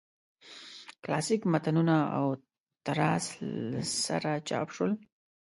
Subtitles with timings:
[1.03, 2.27] کلاسیک متنونه او
[2.85, 3.25] تراث
[3.71, 4.91] له سره چاپ شول.